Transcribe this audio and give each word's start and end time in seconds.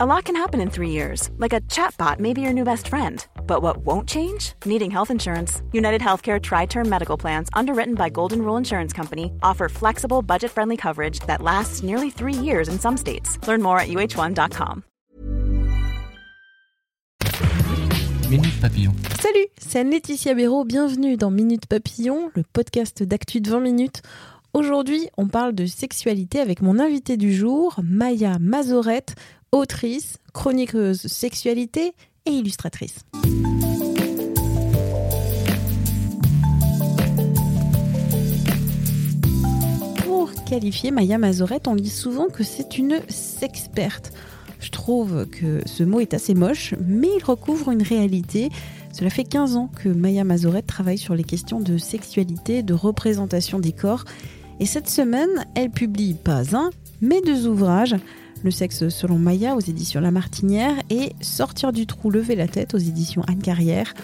A 0.00 0.06
lot 0.06 0.26
can 0.26 0.36
happen 0.36 0.60
in 0.60 0.70
three 0.70 0.90
years, 0.90 1.28
like 1.38 1.52
a 1.52 1.60
chatbot 1.62 2.20
may 2.20 2.32
be 2.32 2.40
your 2.40 2.52
new 2.52 2.62
best 2.62 2.86
friend. 2.86 3.26
But 3.48 3.62
what 3.62 3.78
won't 3.78 4.08
change? 4.08 4.52
Needing 4.64 4.92
health 4.92 5.10
insurance. 5.10 5.60
United 5.72 6.00
Healthcare 6.00 6.40
Tri 6.40 6.66
Term 6.66 6.88
Medical 6.88 7.16
Plans, 7.16 7.48
underwritten 7.52 7.96
by 7.96 8.08
Golden 8.08 8.42
Rule 8.42 8.56
Insurance 8.56 8.92
Company, 8.92 9.32
offer 9.42 9.68
flexible, 9.68 10.22
budget 10.22 10.52
friendly 10.52 10.76
coverage 10.76 11.18
that 11.26 11.42
lasts 11.42 11.82
nearly 11.82 12.10
three 12.10 12.32
years 12.32 12.68
in 12.68 12.78
some 12.78 12.96
states. 12.96 13.44
Learn 13.48 13.60
more 13.60 13.80
at 13.80 13.88
uh1.com. 13.88 14.84
Minute 18.30 18.60
Papillon. 18.60 18.94
Salut, 19.20 19.48
c'est 19.58 19.80
Anne-Laetitia 19.80 20.34
Béraud. 20.34 20.64
Bienvenue 20.64 21.16
dans 21.16 21.32
Minute 21.32 21.66
Papillon, 21.66 22.30
le 22.36 22.44
podcast 22.44 23.02
d'actu 23.02 23.40
de 23.40 23.50
20 23.50 23.58
minutes. 23.58 24.02
Aujourd'hui, 24.54 25.08
on 25.16 25.28
parle 25.28 25.54
de 25.54 25.66
sexualité 25.66 26.40
avec 26.40 26.62
mon 26.62 26.78
invité 26.78 27.16
du 27.16 27.34
jour, 27.34 27.78
Maya 27.82 28.38
Mazorette, 28.40 29.14
autrice, 29.52 30.18
chroniqueuse 30.32 31.06
sexualité 31.06 31.92
et 32.26 32.30
illustratrice. 32.30 33.00
Pour 40.04 40.32
qualifier 40.44 40.90
Maya 40.90 41.18
Mazorette, 41.18 41.68
on 41.68 41.74
lit 41.74 41.88
souvent 41.88 42.28
que 42.28 42.44
c'est 42.44 42.78
une 42.78 43.00
sexperte. 43.08 44.12
Je 44.60 44.70
trouve 44.70 45.26
que 45.26 45.60
ce 45.66 45.84
mot 45.84 46.00
est 46.00 46.14
assez 46.14 46.34
moche, 46.34 46.74
mais 46.86 47.08
il 47.16 47.24
recouvre 47.24 47.70
une 47.70 47.82
réalité. 47.82 48.50
Cela 48.92 49.10
fait 49.10 49.24
15 49.24 49.56
ans 49.56 49.70
que 49.82 49.88
Maya 49.88 50.24
Mazorette 50.24 50.66
travaille 50.66 50.98
sur 50.98 51.14
les 51.14 51.24
questions 51.24 51.60
de 51.60 51.78
sexualité, 51.78 52.62
de 52.62 52.74
représentation 52.74 53.60
des 53.60 53.72
corps. 53.72 54.04
Et 54.60 54.66
cette 54.66 54.88
semaine, 54.88 55.46
elle 55.54 55.70
publie 55.70 56.14
pas 56.14 56.56
un, 56.56 56.70
mais 57.00 57.20
deux 57.20 57.46
ouvrages. 57.46 57.94
Le 58.44 58.50
sexe 58.52 58.88
selon 58.88 59.18
Maya 59.18 59.56
aux 59.56 59.60
éditions 59.60 60.00
La 60.00 60.12
Martinière 60.12 60.76
et 60.90 61.12
Sortir 61.20 61.72
du 61.72 61.86
trou, 61.86 62.10
lever 62.10 62.36
la 62.36 62.46
tête 62.46 62.72
aux 62.72 62.78
éditions 62.78 63.22
Anne 63.26 63.42
Carrière. 63.42 63.94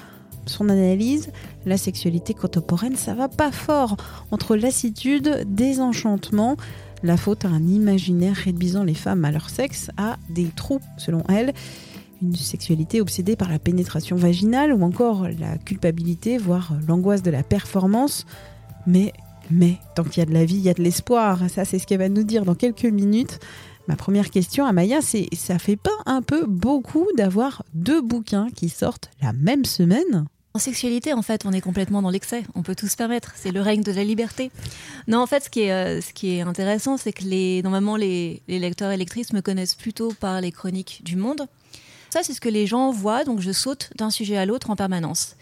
Son 0.47 0.69
analyse, 0.69 1.31
la 1.65 1.77
sexualité 1.77 2.35
contemporaine, 2.35 2.97
ça 2.97 3.15
va 3.15 3.29
pas 3.29 3.53
fort. 3.53 3.97
Entre 4.33 4.57
lassitude, 4.57 5.47
désenchantement, 5.47 6.57
la 7.05 7.17
faute 7.17 7.45
à 7.45 7.49
un 7.49 7.65
imaginaire 7.67 8.35
réduisant 8.35 8.83
les 8.83 8.95
femmes 8.95 9.25
à 9.25 9.31
leur 9.31 9.49
sexe, 9.51 9.91
à 9.97 10.17
des 10.29 10.49
trous, 10.55 10.81
selon 10.97 11.23
elle. 11.29 11.55
Une 12.21 12.35
sexualité 12.35 13.01
obsédée 13.01 13.37
par 13.37 13.51
la 13.51 13.61
pénétration 13.61 14.17
vaginale 14.17 14.73
ou 14.73 14.83
encore 14.83 15.29
la 15.29 15.59
culpabilité, 15.59 16.39
voire 16.39 16.73
l'angoisse 16.89 17.23
de 17.23 17.31
la 17.31 17.45
performance. 17.45 18.27
Mais, 18.87 19.13
mais, 19.51 19.79
tant 19.95 20.03
qu'il 20.03 20.19
y 20.19 20.23
a 20.23 20.27
de 20.27 20.35
la 20.35 20.45
vie, 20.45 20.57
il 20.57 20.63
y 20.63 20.71
a 20.71 20.75
de 20.75 20.83
l'espoir. 20.83 21.49
Ça, 21.49 21.65
c'est 21.65 21.79
ce 21.79 21.87
qu'elle 21.87 21.99
va 21.99 22.09
nous 22.09 22.25
dire 22.25 22.45
dans 22.45 22.55
quelques 22.55 22.85
minutes. 22.85 23.39
Ma 23.87 23.97
première 23.97 24.31
question 24.31 24.65
à 24.65 24.73
Maya, 24.73 25.03
c'est 25.03 25.29
ça 25.37 25.59
fait 25.59 25.77
pas 25.77 25.91
un 26.07 26.23
peu 26.23 26.47
beaucoup 26.47 27.07
d'avoir 27.17 27.65
deux 27.75 28.01
bouquins 28.01 28.49
qui 28.55 28.71
sortent 28.71 29.11
la 29.21 29.33
même 29.35 29.65
semaine? 29.67 30.27
En 30.55 30.59
sexualité, 30.59 31.13
en 31.13 31.21
fait, 31.21 31.45
on 31.45 31.53
est 31.53 31.61
complètement 31.61 32.01
dans 32.01 32.11
l'excès. 32.11 32.45
On 32.55 32.63
peut 32.63 32.77
tout 32.77 32.87
se 32.87 32.97
permettre. 32.97 33.33
C'est 33.35 33.51
le 33.51 33.61
règne 33.61 33.83
de 33.83 33.93
la 33.93 34.05
liberté. 34.05 34.51
Non, 35.09 35.19
en 35.19 35.27
fait, 35.27 35.45
ce 35.45 35.51
qui 35.51 35.63
est, 35.63 35.73
euh, 35.73 36.01
ce 36.01 36.13
qui 36.13 36.37
est 36.37 36.43
intéressant, 36.43 36.97
c'est 36.97 37.13
que 37.13 37.25
les, 37.25 37.61
normalement, 37.63 37.97
les, 37.97 38.41
les 38.47 38.61
lecteurs 38.61 38.93
et 38.93 38.97
lectrices 38.97 39.33
me 39.33 39.41
connaissent 39.41 39.75
plutôt 39.75 40.13
par 40.13 40.41
les 40.41 40.53
chroniques 40.53 41.03
du 41.05 41.17
monde. 41.17 41.47
Ça, 42.09 42.21
c'est 42.23 42.33
ce 42.33 42.41
que 42.41 42.49
les 42.49 42.69
gens 42.69 42.93
voient, 42.93 43.25
donc 43.25 43.41
je 43.41 43.51
saute 43.51 43.91
d'un 43.97 44.11
sujet 44.11 44.37
à 44.37 44.47
l'autre 44.47 44.71
en 44.71 44.77
permanence. 44.77 45.35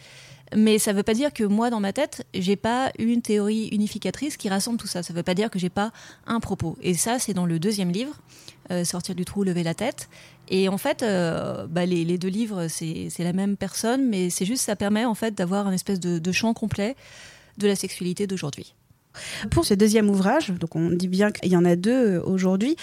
Mais 0.57 0.79
ça 0.79 0.93
ne 0.93 0.97
veut 0.97 1.03
pas 1.03 1.15
dire 1.15 1.33
que 1.33 1.45
moi, 1.45 1.71
dans 1.71 1.81
ma 1.81 1.93
tête, 1.93 2.27
j'ai 2.35 2.57
pas 2.57 2.93
une 2.99 3.23
théorie 3.23 3.69
unificatrice 3.69 4.37
qui 4.37 4.49
rassemble 4.49 4.79
tout 4.79 4.87
ça. 4.87 5.03
Ça 5.03 5.13
ne 5.13 5.17
veut 5.17 5.23
pas 5.23 5.35
dire 5.35 5.51
que 5.51 5.59
j'ai 5.59 5.71
pas 5.71 5.93
un 6.27 6.41
propos. 6.41 6.77
Et 6.83 6.95
ça, 6.95 7.19
c'est 7.19 7.35
dans 7.35 7.47
le 7.47 7.59
deuxième 7.59 7.91
livre, 7.91 8.15
euh, 8.71 8.85
Sortir 8.85 9.15
du 9.15 9.25
trou, 9.25 9.45
lever 9.45 9.63
la 9.63 9.75
tête. 9.75 10.09
Et 10.49 10.69
en 10.69 10.79
fait, 10.79 11.03
euh, 11.03 11.67
bah, 11.67 11.87
les, 11.87 12.19
deux 12.19 12.29
livres, 12.29 12.69
c'est 12.69 13.11
la 13.19 13.33
même 13.33 13.57
personne, 13.57 14.09
mais 14.09 14.31
c'est 14.31 14.45
juste, 14.45 14.65
ça 14.65 14.77
permet 14.77 15.05
en 15.05 15.15
fait 15.15 15.35
d'avoir 15.35 15.67
un 15.67 15.73
espèce 15.73 16.01
de, 16.01 16.19
de 16.19 16.33
champ 16.33 16.53
complet 16.53 16.97
de 17.59 17.67
la 17.67 17.77
sexualité 17.77 18.27
d'aujourd'hui. 18.27 18.75
Pour 19.51 19.67
ce 19.67 19.75
deuxième 19.75 20.09
ouvrage, 20.09 20.51
donc 20.51 20.75
on 20.75 20.89
dit 20.91 21.09
bien 21.09 21.31
qu'il 21.31 21.53
y 21.53 21.57
en 21.57 21.67
a 21.67 21.77
deux 21.77 22.17
euh, 22.17 22.23
aujourd'hui. 22.25 22.77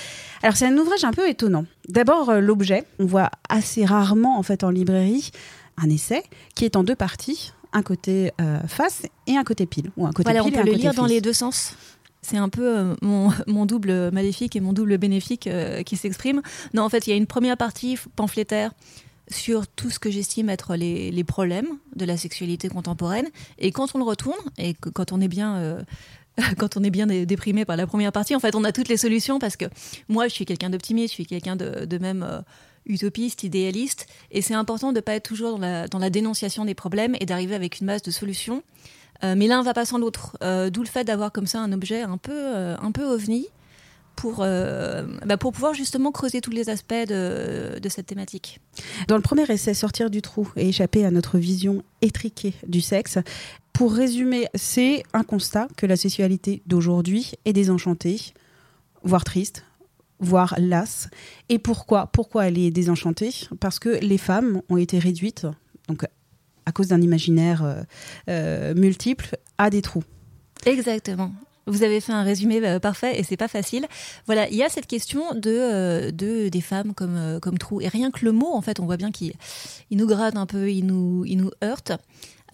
Alors 0.43 0.55
c'est 0.55 0.67
un 0.67 0.77
ouvrage 0.77 1.03
un 1.03 1.11
peu 1.11 1.27
étonnant. 1.27 1.65
D'abord 1.87 2.33
l'objet, 2.33 2.85
on 2.99 3.05
voit 3.05 3.31
assez 3.49 3.83
rarement 3.83 4.37
en 4.37 4.43
fait 4.43 4.63
en 4.63 4.69
librairie 4.69 5.31
un 5.81 5.89
essai 5.89 6.23
qui 6.55 6.65
est 6.65 6.75
en 6.75 6.83
deux 6.83 6.95
parties, 6.95 7.53
un 7.73 7.83
côté 7.83 8.31
euh, 8.41 8.59
face 8.67 9.03
et 9.27 9.37
un 9.37 9.43
côté 9.43 9.65
pile 9.65 9.91
ou 9.97 10.05
un 10.05 10.11
côté 10.11 10.23
voilà, 10.31 10.43
pile 10.43 10.49
on 10.49 10.51
peut 10.51 10.57
et 10.57 10.61
un 10.61 10.65
le 10.65 10.71
côté 10.71 10.81
lire 10.83 10.93
dans 10.93 11.05
les 11.05 11.21
deux 11.21 11.33
sens. 11.33 11.75
C'est 12.21 12.37
un 12.37 12.49
peu 12.49 12.77
euh, 12.77 12.95
mon, 13.01 13.31
mon, 13.47 13.65
double 13.65 14.11
maléfique 14.11 14.55
et 14.55 14.59
mon 14.59 14.73
double 14.73 14.97
bénéfique 14.97 15.47
euh, 15.47 15.83
qui 15.83 15.97
s'exprime. 15.97 16.41
Non, 16.73 16.83
en 16.83 16.89
fait, 16.89 17.07
il 17.07 17.11
y 17.11 17.13
a 17.13 17.15
une 17.15 17.27
première 17.27 17.57
partie 17.57 17.97
pamphlétaire 18.15 18.71
sur 19.29 19.67
tout 19.67 19.89
ce 19.89 19.99
que 19.99 20.09
j'estime 20.09 20.49
être 20.49 20.75
les, 20.75 21.11
les, 21.11 21.23
problèmes 21.23 21.67
de 21.95 22.05
la 22.05 22.17
sexualité 22.17 22.67
contemporaine. 22.67 23.27
Et 23.59 23.71
quand 23.71 23.93
on 23.93 23.99
le 23.99 24.03
retourne, 24.03 24.39
et 24.57 24.73
que, 24.73 24.89
quand 24.89 25.11
on 25.11 25.21
est 25.21 25.27
bien... 25.27 25.55
Euh, 25.57 25.81
quand 26.57 26.77
on 26.77 26.83
est 26.83 26.89
bien 26.89 27.05
déprimé 27.05 27.65
par 27.65 27.75
la 27.75 27.85
première 27.85 28.13
partie, 28.13 28.33
en 28.33 28.39
fait, 28.39 28.55
on 28.55 28.63
a 28.63 28.71
toutes 28.71 28.87
les 28.87 28.95
solutions 28.95 29.39
parce 29.39 29.57
que 29.57 29.65
moi, 30.07 30.29
je 30.29 30.33
suis 30.33 30.45
quelqu'un 30.45 30.69
d'optimiste, 30.69 31.09
je 31.09 31.15
suis 31.15 31.25
quelqu'un 31.25 31.57
de, 31.57 31.83
de, 31.83 31.97
même 31.97 32.43
utopiste, 32.85 33.43
idéaliste, 33.43 34.07
et 34.31 34.41
c'est 34.41 34.53
important 34.53 34.91
de 34.91 34.97
ne 34.97 35.01
pas 35.01 35.13
être 35.13 35.23
toujours 35.23 35.51
dans 35.51 35.59
la, 35.59 35.87
dans 35.87 35.99
la, 35.99 36.09
dénonciation 36.09 36.65
des 36.65 36.75
problèmes 36.75 37.15
et 37.19 37.25
d'arriver 37.25 37.55
avec 37.55 37.79
une 37.79 37.87
masse 37.87 38.01
de 38.01 38.11
solutions. 38.11 38.63
Euh, 39.23 39.35
mais 39.37 39.47
l'un 39.47 39.61
va 39.61 39.73
pas 39.73 39.85
sans 39.85 39.97
l'autre, 39.97 40.37
euh, 40.43 40.69
d'où 40.69 40.81
le 40.81 40.87
fait 40.87 41.03
d'avoir 41.03 41.31
comme 41.31 41.47
ça 41.47 41.59
un 41.59 41.71
objet 41.73 42.01
un 42.01 42.17
peu, 42.17 42.31
euh, 42.33 42.77
un 42.81 42.91
peu 42.91 43.03
ovni 43.03 43.47
pour, 44.15 44.39
bah 44.39 45.37
pour 45.37 45.53
pouvoir 45.53 45.73
justement 45.73 46.11
creuser 46.11 46.41
tous 46.41 46.51
les 46.51 46.69
aspects 46.69 46.93
de, 46.93 47.79
de, 47.81 47.89
cette 47.89 48.05
thématique. 48.05 48.59
Dans 49.07 49.15
le 49.15 49.21
premier 49.21 49.49
essai, 49.49 49.73
Sortir 49.73 50.09
du 50.09 50.21
trou 50.21 50.51
et 50.57 50.67
échapper 50.67 51.05
à 51.05 51.11
notre 51.11 51.37
vision 51.37 51.83
étriquée 52.01 52.53
du 52.67 52.81
sexe, 52.81 53.17
pour 53.71 53.93
résumer, 53.93 54.47
c'est 54.55 55.03
un 55.13 55.23
constat 55.23 55.69
que 55.77 55.85
la 55.85 55.95
sexualité 55.95 56.61
d'aujourd'hui 56.65 57.31
est 57.45 57.53
désenchantée, 57.53 58.19
voire 59.03 59.23
triste, 59.23 59.63
voire 60.19 60.55
lasse. 60.57 61.09
Et 61.49 61.59
pourquoi 61.59 62.07
Pourquoi 62.07 62.47
elle 62.47 62.57
est 62.57 62.71
désenchantée? 62.71 63.31
Parce 63.59 63.79
que 63.79 63.89
les 63.89 64.17
femmes 64.17 64.61
ont 64.69 64.77
été 64.77 64.99
réduites, 64.99 65.47
donc 65.87 66.05
à 66.69 66.71
cause 66.71 66.87
d'un 66.87 67.01
imaginaire 67.01 67.63
euh, 67.63 67.81
euh, 68.29 68.73
multiple, 68.75 69.37
à 69.57 69.69
des 69.69 69.81
trous. 69.81 70.03
Exactement. 70.65 71.31
Vous 71.65 71.83
avez 71.83 71.99
fait 71.99 72.11
un 72.11 72.23
résumé 72.23 72.63
euh, 72.63 72.79
parfait 72.79 73.19
et 73.19 73.23
c'est 73.23 73.37
pas 73.37 73.47
facile. 73.47 73.87
Voilà, 74.27 74.47
il 74.49 74.55
y 74.55 74.63
a 74.63 74.69
cette 74.69 74.87
question 74.87 75.33
de, 75.33 76.11
de 76.11 76.49
des 76.49 76.61
femmes 76.61 76.93
comme, 76.93 77.39
comme 77.41 77.57
trous. 77.57 77.81
Et 77.81 77.87
rien 77.87 78.11
que 78.11 78.23
le 78.23 78.31
mot, 78.31 78.53
en 78.53 78.61
fait, 78.61 78.79
on 78.79 78.85
voit 78.85 78.97
bien 78.97 79.11
qu'il 79.11 79.33
il 79.89 79.97
nous 79.97 80.07
gratte 80.07 80.35
un 80.35 80.45
peu, 80.45 80.71
il 80.71 80.85
nous, 80.85 81.25
il 81.25 81.37
nous 81.37 81.51
heurte. 81.63 81.91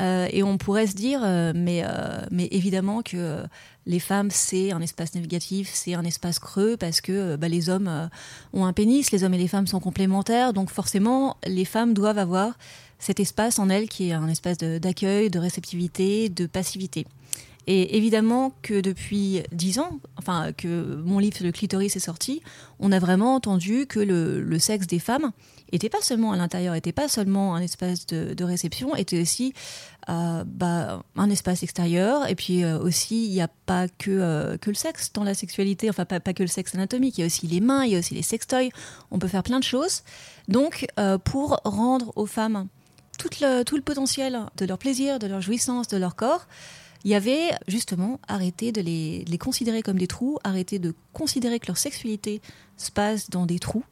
Euh, 0.02 0.28
et 0.32 0.44
on 0.44 0.58
pourrait 0.58 0.88
se 0.88 0.96
dire, 0.96 1.22
euh, 1.24 1.54
mais, 1.56 1.84
euh, 1.84 2.26
mais 2.32 2.48
évidemment 2.52 3.02
que 3.02 3.44
les 3.86 4.00
femmes, 4.00 4.30
c'est 4.32 4.72
un 4.72 4.82
espace 4.82 5.16
négatif, 5.16 5.70
c'est 5.74 5.94
un 5.94 6.04
espace 6.04 6.40
creux, 6.40 6.76
parce 6.78 7.02
que 7.02 7.36
bah, 7.36 7.48
les 7.48 7.70
hommes 7.70 8.10
ont 8.54 8.66
un 8.66 8.74
pénis, 8.74 9.12
les 9.12 9.24
hommes 9.24 9.34
et 9.34 9.38
les 9.38 9.48
femmes 9.48 9.68
sont 9.68 9.80
complémentaires, 9.80 10.54
donc 10.54 10.70
forcément, 10.70 11.38
les 11.46 11.66
femmes 11.66 11.94
doivent 11.94 12.18
avoir 12.18 12.58
cet 12.98 13.20
espace 13.20 13.60
en 13.60 13.70
elles 13.70 13.88
qui 13.88 14.10
est 14.10 14.14
un 14.14 14.28
espace 14.28 14.58
d'accueil, 14.58 15.30
de, 15.30 15.38
de 15.38 15.40
réceptivité, 15.40 16.30
de 16.30 16.48
passivité. 16.48 17.06
Et 17.68 17.98
évidemment 17.98 18.54
que 18.62 18.80
depuis 18.80 19.42
dix 19.52 19.80
ans, 19.80 20.00
enfin 20.18 20.52
que 20.54 21.02
mon 21.04 21.18
livre 21.20 21.38
Le 21.42 21.52
clitoris 21.52 21.96
est 21.96 22.00
sorti, 22.00 22.42
on 22.80 22.92
a 22.92 23.00
vraiment 23.00 23.36
entendu 23.36 23.88
que 23.88 24.00
le, 24.00 24.60
sexe 24.60 24.88
des 24.88 25.00
femmes 25.00 25.32
était 25.72 25.90
pas 25.90 26.02
seulement 26.02 26.32
à 26.32 26.38
l'intérieur, 26.38 26.76
était 26.76 26.92
pas 26.92 27.08
seulement 27.08 27.56
un 27.56 27.62
espace 27.62 28.06
de, 28.06 28.44
réception, 28.44 28.96
était 28.96 29.20
aussi 29.20 29.54
euh, 30.10 30.44
bah, 30.46 31.04
un 31.16 31.30
espace 31.30 31.64
extérieur. 31.64 32.30
Et 32.30 32.36
puis 32.36 32.64
euh, 32.64 32.78
aussi, 32.80 33.26
il 33.26 33.32
n'y 33.32 33.42
a 33.42 33.48
pas 33.48 33.88
que, 33.88 34.12
euh, 34.12 34.58
que 34.58 34.70
le 34.70 34.76
sexe 34.76 35.12
dans 35.14 35.24
la 35.24 35.34
sexualité, 35.34 35.90
enfin 35.90 36.06
pas, 36.06 36.20
que 36.20 36.44
le 36.44 36.48
sexe 36.48 36.76
anatomique, 36.76 37.18
il 37.18 37.22
y 37.22 37.24
a 37.24 37.28
aussi 37.28 37.48
les 37.48 37.62
mains, 37.62 37.84
il 37.84 37.94
y 37.94 37.96
a 37.96 38.00
aussi 38.00 38.14
les 38.14 38.22
sextoys, 38.22 38.70
on 39.10 39.18
peut 39.18 39.28
faire 39.28 39.44
plein 39.44 39.60
de 39.60 39.64
choses. 39.64 40.04
Donc 40.48 40.86
pour 41.24 41.60
rendre 41.64 42.14
aux 42.16 42.28
femmes 42.28 42.68
tout 43.18 43.30
le, 43.42 43.64
tout 43.64 43.76
le 43.76 43.82
potentiel 43.82 44.40
de 44.58 44.66
leur 44.66 44.78
plaisir, 44.78 45.18
de 45.18 45.28
leur 45.28 45.42
jouissance, 45.42 45.88
de 45.88 45.98
leur 45.98 46.16
corps, 46.16 46.48
il 47.06 47.12
y 47.12 47.16
avait 47.16 47.52
justement 47.68 48.20
arrêté 48.28 48.72
de 48.72 48.82
les, 48.82 49.38
considérer 49.38 49.84
comme 49.84 50.00
des 50.00 50.08
trous, 50.08 50.40
arrêter 50.44 50.80
de 50.80 50.96
considérer 51.14 51.60
que 51.60 51.68
leur 51.68 51.78
sexualité 51.78 52.42
se 52.78 52.92
passe 52.92 53.30
dans 53.30 53.46
des 53.46 53.60
trous 53.60 53.84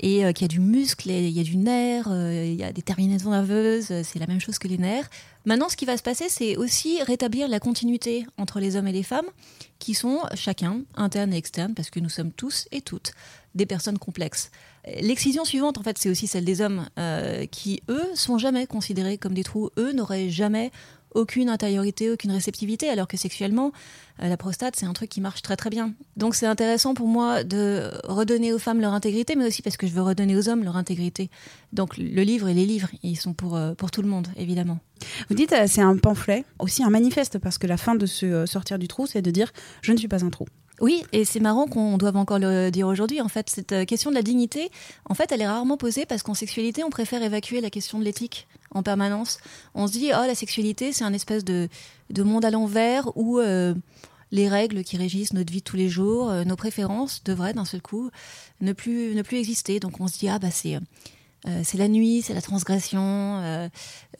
et 0.00 0.24
euh, 0.24 0.32
qu'il 0.32 0.44
y 0.44 0.46
a 0.46 0.48
du 0.48 0.60
muscle, 0.60 1.10
il 1.10 1.28
y 1.28 1.40
a 1.40 1.44
du 1.44 1.56
nerf, 1.56 2.08
euh, 2.10 2.44
il 2.44 2.54
y 2.54 2.64
a 2.64 2.72
des 2.72 2.82
terminaisons 2.82 3.30
nerveuses, 3.30 3.92
c'est 4.02 4.18
la 4.18 4.26
même 4.26 4.40
chose 4.40 4.58
que 4.58 4.66
les 4.66 4.78
nerfs. 4.78 5.08
Maintenant, 5.44 5.68
ce 5.68 5.76
qui 5.76 5.84
va 5.84 5.96
se 5.96 6.02
passer, 6.02 6.28
c'est 6.28 6.56
aussi 6.56 7.02
rétablir 7.02 7.48
la 7.48 7.60
continuité 7.60 8.26
entre 8.36 8.60
les 8.60 8.76
hommes 8.76 8.88
et 8.88 8.92
les 8.92 9.02
femmes, 9.02 9.26
qui 9.78 9.94
sont 9.94 10.20
chacun, 10.34 10.80
interne 10.96 11.32
et 11.32 11.36
externe, 11.36 11.74
parce 11.74 11.90
que 11.90 12.00
nous 12.00 12.08
sommes 12.08 12.32
tous 12.32 12.66
et 12.72 12.80
toutes 12.80 13.12
des 13.54 13.66
personnes 13.66 13.98
complexes. 13.98 14.50
L'excision 15.02 15.44
suivante, 15.44 15.76
en 15.76 15.82
fait, 15.82 15.98
c'est 15.98 16.08
aussi 16.08 16.26
celle 16.26 16.44
des 16.44 16.62
hommes, 16.62 16.88
euh, 16.98 17.46
qui, 17.46 17.82
eux, 17.88 18.08
sont 18.14 18.38
jamais 18.38 18.66
considérés 18.66 19.18
comme 19.18 19.34
des 19.34 19.44
trous. 19.44 19.70
Eux 19.76 19.92
n'auraient 19.92 20.30
jamais 20.30 20.70
aucune 21.14 21.48
intériorité, 21.48 22.10
aucune 22.10 22.32
réceptivité, 22.32 22.88
alors 22.88 23.08
que 23.08 23.16
sexuellement, 23.16 23.72
euh, 24.22 24.28
la 24.28 24.36
prostate, 24.36 24.76
c'est 24.76 24.86
un 24.86 24.92
truc 24.92 25.10
qui 25.10 25.20
marche 25.20 25.42
très 25.42 25.56
très 25.56 25.70
bien. 25.70 25.94
Donc 26.16 26.34
c'est 26.34 26.46
intéressant 26.46 26.94
pour 26.94 27.06
moi 27.06 27.44
de 27.44 27.90
redonner 28.04 28.52
aux 28.52 28.58
femmes 28.58 28.80
leur 28.80 28.92
intégrité, 28.92 29.36
mais 29.36 29.46
aussi 29.46 29.62
parce 29.62 29.76
que 29.76 29.86
je 29.86 29.92
veux 29.92 30.02
redonner 30.02 30.36
aux 30.36 30.48
hommes 30.48 30.64
leur 30.64 30.76
intégrité. 30.76 31.30
Donc 31.72 31.96
le 31.96 32.22
livre 32.22 32.48
et 32.48 32.54
les 32.54 32.66
livres, 32.66 32.88
ils 33.02 33.16
sont 33.16 33.34
pour, 33.34 33.56
euh, 33.56 33.74
pour 33.74 33.90
tout 33.90 34.02
le 34.02 34.08
monde, 34.08 34.28
évidemment. 34.36 34.78
Vous 35.28 35.34
dites, 35.34 35.52
euh, 35.52 35.64
c'est 35.66 35.82
un 35.82 35.96
pamphlet, 35.96 36.44
aussi 36.58 36.82
un 36.84 36.90
manifeste, 36.90 37.38
parce 37.38 37.58
que 37.58 37.66
la 37.66 37.76
fin 37.76 37.94
de 37.94 38.06
se 38.06 38.46
sortir 38.46 38.78
du 38.78 38.88
trou, 38.88 39.06
c'est 39.06 39.22
de 39.22 39.30
dire 39.30 39.52
je 39.82 39.92
ne 39.92 39.96
suis 39.96 40.08
pas 40.08 40.24
un 40.24 40.30
trou. 40.30 40.46
Oui, 40.80 41.04
et 41.12 41.26
c'est 41.26 41.40
marrant 41.40 41.66
qu'on 41.66 41.98
doive 41.98 42.16
encore 42.16 42.38
le 42.38 42.70
dire 42.70 42.86
aujourd'hui. 42.86 43.20
En 43.20 43.28
fait, 43.28 43.50
cette 43.50 43.84
question 43.84 44.08
de 44.10 44.14
la 44.14 44.22
dignité, 44.22 44.70
en 45.04 45.14
fait, 45.14 45.30
elle 45.30 45.42
est 45.42 45.46
rarement 45.46 45.76
posée 45.76 46.06
parce 46.06 46.22
qu'en 46.22 46.32
sexualité, 46.32 46.82
on 46.84 46.88
préfère 46.88 47.22
évacuer 47.22 47.60
la 47.60 47.68
question 47.68 47.98
de 47.98 48.04
l'éthique 48.04 48.48
en 48.70 48.82
permanence. 48.82 49.38
On 49.74 49.86
se 49.86 49.92
dit, 49.92 50.10
oh, 50.14 50.26
la 50.26 50.34
sexualité, 50.34 50.92
c'est 50.92 51.04
un 51.04 51.12
espèce 51.12 51.44
de, 51.44 51.68
de 52.10 52.22
monde 52.22 52.44
à 52.44 52.50
l'envers 52.50 53.16
où 53.16 53.40
les 54.32 54.48
règles 54.48 54.84
qui 54.84 54.96
régissent 54.96 55.32
notre 55.32 55.52
vie 55.52 55.58
de 55.58 55.64
tous 55.64 55.76
les 55.76 55.88
jours, 55.88 56.30
euh, 56.30 56.44
nos 56.44 56.56
préférences 56.56 57.22
devraient 57.24 57.52
d'un 57.52 57.64
seul 57.64 57.82
coup 57.82 58.10
ne 58.60 58.72
plus, 58.72 59.14
ne 59.14 59.22
plus 59.22 59.38
exister. 59.38 59.80
Donc 59.80 60.00
on 60.00 60.08
se 60.08 60.18
dit, 60.18 60.28
ah 60.28 60.38
bah 60.38 60.50
c'est 60.50 60.78
euh, 61.48 61.62
c'est 61.64 61.78
la 61.78 61.88
nuit, 61.88 62.22
c'est 62.22 62.34
la 62.34 62.42
transgression. 62.42 63.00
Euh, 63.42 63.68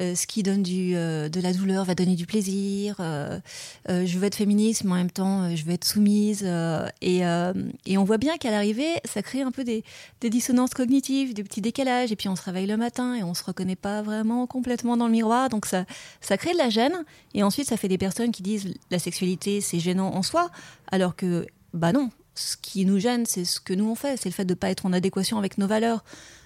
euh, 0.00 0.14
ce 0.14 0.26
qui 0.26 0.42
donne 0.42 0.62
du, 0.62 0.92
de 0.92 1.40
la 1.40 1.52
douleur 1.52 1.84
va 1.84 1.94
donner 1.94 2.14
du 2.14 2.26
plaisir. 2.26 2.96
je 2.98 4.18
veux 4.18 4.24
être 4.24 4.36
féministe, 4.36 4.84
mais 4.84 4.92
en 4.92 4.96
même 4.96 5.10
temps, 5.10 5.54
je 5.54 5.64
veux 5.64 5.72
être 5.72 5.84
soumise. 5.84 6.44
Et, 7.02 7.24
on 7.26 8.04
voit 8.04 8.18
bien 8.18 8.38
qu'à 8.38 8.50
l'arrivée, 8.50 8.94
ça 9.04 9.22
crée 9.22 9.42
un 9.42 9.50
peu 9.50 9.64
des, 9.64 9.84
dissonances 10.22 10.70
cognitives, 10.70 11.34
des 11.34 11.44
petits 11.44 11.60
décalages. 11.60 12.12
Et 12.12 12.16
puis 12.16 12.28
on 12.28 12.36
se 12.36 12.42
réveille 12.42 12.66
le 12.66 12.76
matin 12.76 13.14
et 13.14 13.22
on 13.22 13.34
se 13.34 13.44
reconnaît 13.44 13.76
pas 13.76 14.02
vraiment 14.02 14.46
complètement 14.46 14.96
dans 14.96 15.06
le 15.06 15.12
miroir. 15.12 15.48
Donc 15.50 15.66
ça, 15.66 15.84
ça 16.20 16.38
crée 16.38 16.52
de 16.52 16.58
la 16.58 16.70
gêne. 16.70 17.04
Et 17.34 17.42
ensuite, 17.42 17.68
ça 17.68 17.76
fait 17.76 17.88
des 17.88 17.98
personnes 17.98 18.32
qui 18.32 18.42
disent 18.42 18.72
la 18.90 18.98
sexualité, 18.98 19.60
c'est 19.60 19.80
gênant 19.80 20.14
en 20.14 20.22
soi, 20.22 20.50
alors 20.90 21.16
que 21.16 21.46
bah 21.74 21.92
non. 21.92 22.10
Ce 22.36 22.56
qui 22.56 22.86
nous 22.86 22.98
gêne, 22.98 23.26
c'est 23.26 23.44
ce 23.44 23.60
que 23.60 23.74
nous 23.74 23.90
on 23.90 23.94
fait, 23.94 24.16
c'est 24.16 24.30
le 24.30 24.34
fait 24.34 24.46
de 24.46 24.52
ne 24.52 24.58
pas 24.58 24.70
être 24.70 24.86
en 24.86 24.92
adéquation 24.94 25.36
avec 25.36 25.58
nos 25.58 25.66
valeurs. 25.66 26.02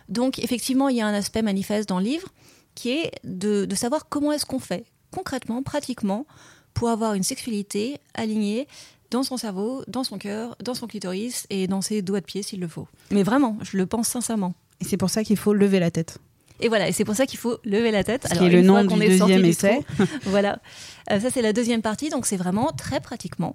Donc 0.09 0.39
effectivement, 0.39 0.89
il 0.89 0.97
y 0.97 1.01
a 1.01 1.07
un 1.07 1.15
aspect 1.15 1.43
manifeste 1.43 1.89
dans 1.89 1.99
le 1.99 2.05
livre 2.05 2.29
qui 2.75 2.91
est 2.91 3.13
de, 3.25 3.67
savoir 3.75 4.09
comment 4.09 4.33
est-ce 4.33 4.47
qu'on 4.47 4.59
fait 4.59 4.85
concrètement, 5.11 5.63
pratiquement, 5.63 6.27
pour 6.73 6.89
avoir 6.89 7.15
une 7.15 7.23
sexualité 7.23 7.99
alignée 8.15 8.67
dans 9.13 9.23
son 9.23 9.37
cerveau, 9.37 9.85
dans 9.87 10.03
son 10.03 10.19
cœur, 10.19 10.57
dans 10.63 10.75
son 10.75 10.89
clitoris 10.89 11.47
et 11.51 11.69
dans 11.69 11.81
ses 11.81 12.03
doigts 12.03 12.21
de 12.21 12.25
pied 12.25 12.43
s'il 12.43 12.59
le 12.59 12.67
faut. 12.67 12.89
Mais 13.13 13.23
vraiment, 13.23 13.57
je 13.63 13.77
le 13.77 13.87
pense 13.87 14.09
sincèrement. 14.09 14.55
Et 14.81 14.85
c'est 14.85 14.97
pour 14.97 15.11
ça 15.11 15.23
qu'il 15.23 15.37
faut 15.37 15.55
lever 15.55 15.79
la 15.79 15.93
tête. 15.93 16.19
Et 16.59 16.69
voilà, 16.69 16.89
et 16.89 16.93
c'est 16.93 17.05
pour 17.05 17.15
ça 17.15 17.27
qu'il 17.27 17.39
faut 17.39 17.59
lever 17.65 17.93
la 17.93 18.03
tête. 18.03 18.27
Ce 18.29 18.37
qui 18.37 18.45
est 18.45 18.49
le 18.49 18.63
nom 18.63 18.83
du 18.85 18.99
deuxième 18.99 19.45
essai. 19.45 19.81
voilà, 20.25 20.59
euh, 21.13 21.21
ça 21.21 21.31
c'est 21.31 21.43
la 21.43 21.53
deuxième 21.53 21.83
partie, 21.83 22.11
donc 22.11 22.27
c'est 22.27 22.37
vraiment 22.37 22.73
très 22.73 23.01
pratiquement 23.01 23.55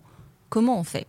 comment 0.49 0.79
on 0.79 0.83
fait. 0.83 1.07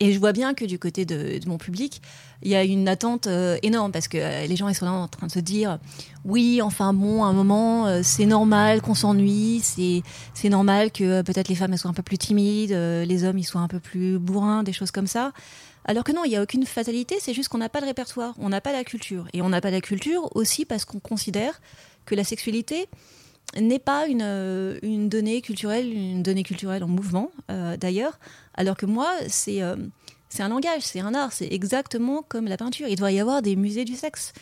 Et 0.00 0.12
je 0.12 0.18
vois 0.18 0.32
bien 0.32 0.54
que 0.54 0.64
du 0.64 0.78
côté 0.78 1.04
de, 1.04 1.40
mon 1.46 1.58
public, 1.58 2.02
il 2.42 2.50
y 2.50 2.54
a 2.54 2.62
une 2.62 2.88
attente 2.88 3.26
euh, 3.26 3.58
énorme 3.62 3.90
parce 3.90 4.06
que 4.06 4.18
euh, 4.18 4.46
les 4.46 4.54
gens 4.54 4.68
ils 4.68 4.74
sont 4.74 4.86
en 4.86 5.08
train 5.08 5.26
de 5.26 5.32
se 5.32 5.40
dire 5.40 5.78
oui, 6.24 6.62
enfin 6.62 6.92
bon, 6.92 7.24
à 7.24 7.26
un 7.26 7.32
moment, 7.32 7.86
euh, 7.86 8.00
c'est 8.04 8.26
normal 8.26 8.80
qu'on 8.80 8.94
s'ennuie, 8.94 9.60
c'est 9.62 10.48
normal 10.48 10.92
que 10.92 11.22
peut-être 11.22 11.48
les 11.48 11.56
femmes 11.56 11.76
soient 11.76 11.90
un 11.90 11.94
peu 11.94 12.02
plus 12.02 12.18
timides, 12.18 12.70
les 12.70 13.24
hommes 13.24 13.38
ils 13.38 13.44
soient 13.44 13.60
un 13.60 13.68
peu 13.68 13.80
plus 13.80 14.18
bourrins, 14.18 14.62
des 14.62 14.72
choses 14.72 14.92
comme 14.92 15.08
ça. 15.08 15.32
Alors 15.84 16.04
que 16.04 16.12
non, 16.12 16.22
il 16.24 16.28
n'y 16.28 16.36
a 16.36 16.42
aucune 16.42 16.66
fatalité, 16.66 17.16
c'est 17.18 17.32
juste 17.32 17.48
qu'on 17.48 17.58
n'a 17.58 17.70
pas 17.70 17.80
de 17.80 17.86
répertoire, 17.86 18.34
on 18.38 18.50
n'a 18.50 18.60
pas 18.60 18.72
la 18.72 18.84
culture. 18.84 19.26
Et 19.32 19.40
on 19.42 19.48
n'a 19.48 19.60
pas 19.60 19.70
la 19.70 19.80
culture 19.80 20.28
aussi 20.36 20.64
parce 20.64 20.84
qu'on 20.84 21.00
considère 21.00 21.60
que 22.04 22.14
la 22.14 22.24
sexualité, 22.24 22.88
n'est 23.56 23.78
pas 23.78 24.06
une, 24.06 24.78
une, 24.82 25.08
donnée 25.08 25.40
culturelle, 25.40 25.92
une 25.92 26.22
donnée 26.22 26.42
culturelle 26.42 26.84
en 26.84 26.88
mouvement 26.88 27.30
d'ailleurs, 27.48 28.18
alors 28.58 28.76
que 28.76 28.86
moi, 28.86 29.08
c'est 29.28 29.62
euh, 29.62 29.76
c'est 30.28 30.42
un 30.42 30.48
langage, 30.48 30.82
c'est 30.82 31.00
un 31.00 31.14
art, 31.14 31.32
c'est 31.32 31.46
exactement 31.50 32.22
comme 32.28 32.46
la 32.46 32.56
peinture. 32.56 32.88
Il 32.88 32.96
doit 32.96 33.12
y 33.12 33.20
avoir 33.20 33.40
des 33.40 33.56
musées 33.56 33.84
du 33.84 33.94
sexe. 33.94 34.32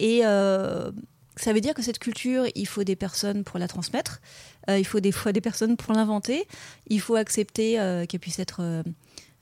Et 0.00 0.26
euh, 0.26 0.90
ça 1.36 1.52
veut 1.52 1.60
dire 1.60 1.72
que 1.72 1.80
cette 1.80 2.00
culture, 2.00 2.44
il 2.56 2.66
faut 2.66 2.82
des 2.82 2.96
personnes 2.96 3.44
pour 3.44 3.60
la 3.60 3.68
transmettre, 3.68 4.20
euh, 4.68 4.78
il 4.78 4.84
faut 4.84 4.98
des 4.98 5.12
fois 5.12 5.32
des 5.32 5.40
personnes 5.40 5.76
pour 5.76 5.94
l'inventer, 5.94 6.46
il 6.88 7.00
faut 7.00 7.14
accepter 7.14 7.74
qu'elle 8.08 8.20
puisse 8.20 8.40
être 8.40 8.82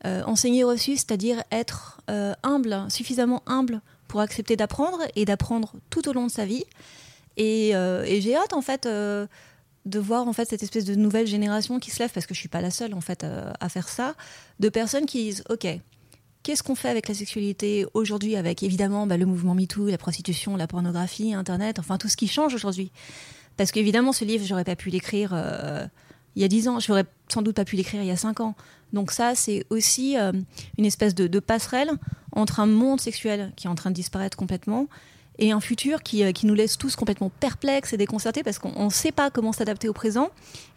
enseignée 0.05 0.65
reçue, 0.65 0.97
c'est-à-dire 0.97 1.43
être 1.51 2.03
humble, 2.43 2.87
suffisamment 2.91 3.43
humble 3.47 3.81
pour 4.07 4.21
accepter 4.21 4.57
d'apprendre 4.57 5.01
et 5.17 5.25
d'apprendre 5.25 5.73
tout 5.89 6.09
au 6.09 6.13
long 6.13 6.27
de 6.27 6.31
sa 6.31 6.45
vie. 6.45 6.65
Et, 7.43 7.71
et 7.71 8.21
j'ai 8.21 8.37
hâte, 8.37 8.53
en 8.53 8.61
fait 8.61 8.87
de 9.87 9.99
voir 9.99 10.29
en 10.29 10.33
fait 10.33 10.49
cette 10.49 10.63
espèce 10.63 10.85
de 10.85 10.95
nouvelle 10.95 11.27
génération 11.27 11.79
qui 11.79 11.91
se 11.91 11.99
lève 12.01 12.11
parce 12.13 12.27
que 12.27 12.35
je 12.35 12.41
suis 12.41 12.49
pas 12.49 12.61
la 12.61 12.71
seule 12.71 12.95
en 12.95 13.01
fait 13.01 13.25
euh, 13.25 13.53
à, 13.61 13.69
faire 13.69 13.89
ça 13.89 14.15
de 14.59 14.69
personnes 14.69 15.07
qui 15.07 15.25
disent 15.25 15.45
ok 15.49 15.67
qu'est-ce 16.43 16.63
qu'on 16.63 16.75
fait 16.75 16.89
avec 16.89 17.09
la 17.09 17.15
sexualité 17.15 17.87
aujourd'hui 17.95 18.37
avec 18.37 18.63
évidemment 18.63 19.07
bah, 19.07 19.17
le 19.17 19.27
mouvement 19.27 19.55
MeToo 19.55 19.89
la 19.89 19.99
prostitution 19.99 20.57
la 20.57 20.67
pornographie 20.67 21.33
internet 21.33 21.79
enfin 21.79 21.97
tout 21.97 22.09
ce 22.09 22.17
qui 22.17 22.29
change 22.29 22.55
aujourd'hui. 22.55 22.93
Parce 23.57 23.73
qu'évidemment 23.73 24.13
ce 24.13 24.25
livre 24.25 24.45
j'aurais 24.47 24.65
pas 24.65 24.77
pu 24.77 24.91
l'écrire 24.91 25.33
euh, 25.35 25.87
il 26.37 26.43
y 26.43 26.45
a 26.45 26.49
dix 26.49 26.69
ans. 26.69 26.79
J'aurais 26.79 27.05
sans 27.29 27.43
doute 27.43 27.57
pas 27.57 27.65
pu 27.65 27.77
l'écrire 27.77 28.03
il 28.03 28.07
y 28.07 28.13
a 28.13 28.17
cinq 28.17 28.41
ans. 28.41 28.55
Donc 28.93 29.13
ça 29.13 29.35
c'est 29.35 29.65
aussi 29.71 30.19
euh, 30.19 30.33
une 30.77 30.85
espèce 30.85 31.15
de 31.15 31.41
passerelle 31.41 31.91
entre 32.33 32.61
un 32.61 32.67
monde 32.67 33.01
sexuel 33.01 33.53
qui 33.57 33.67
est 33.67 33.71
en 33.71 33.75
train 33.75 33.91
de 33.91 33.95
disparaître 33.95 34.37
complètement 34.37 34.89
et 35.41 35.51
un 35.53 35.61
futur 35.61 36.03
qui, 36.03 36.23
euh, 36.23 36.33
qui, 36.33 36.47
nous 36.47 36.55
laisse 36.55 36.79
tous 36.79 36.95
complètement 36.95 37.31
perplexes 37.41 37.93
et 37.93 37.97
déconcertés 37.97 38.43
parce 38.43 38.59
qu'on 38.59 38.85
ne 38.85 38.91
sait 38.91 39.11
pas 39.11 39.31
comment 39.31 39.53
s'adapter 39.53 39.89
au 39.89 39.93
présent. 39.93 40.29